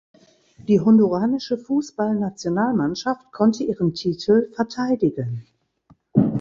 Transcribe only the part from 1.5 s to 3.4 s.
Fußballnationalmannschaft